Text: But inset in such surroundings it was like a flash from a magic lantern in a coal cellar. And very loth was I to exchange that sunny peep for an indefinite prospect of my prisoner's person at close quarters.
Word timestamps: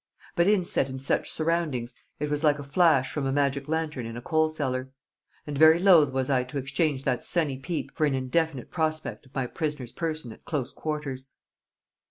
But 0.35 0.47
inset 0.47 0.89
in 0.89 0.97
such 0.97 1.29
surroundings 1.31 1.93
it 2.19 2.27
was 2.27 2.43
like 2.43 2.57
a 2.57 2.63
flash 2.63 3.11
from 3.13 3.27
a 3.27 3.31
magic 3.31 3.67
lantern 3.67 4.07
in 4.07 4.17
a 4.17 4.21
coal 4.23 4.49
cellar. 4.49 4.89
And 5.45 5.55
very 5.55 5.77
loth 5.77 6.11
was 6.11 6.27
I 6.27 6.43
to 6.45 6.57
exchange 6.57 7.03
that 7.03 7.21
sunny 7.21 7.59
peep 7.59 7.93
for 7.95 8.07
an 8.07 8.15
indefinite 8.15 8.71
prospect 8.71 9.27
of 9.27 9.35
my 9.35 9.45
prisoner's 9.45 9.91
person 9.91 10.31
at 10.33 10.43
close 10.43 10.71
quarters. 10.71 11.29